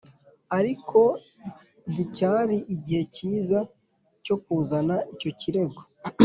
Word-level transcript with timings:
ariko 0.57 0.99
nticyari 1.91 2.57
igihe 2.73 3.03
cyiza 3.15 3.59
cyo 4.25 4.35
kuzana 4.43 4.95
icyo 5.13 5.31
kirego 5.39 5.81